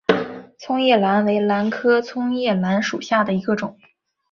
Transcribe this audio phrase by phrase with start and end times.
[0.57, 3.77] 葱叶兰为兰科葱叶兰属下的一个种。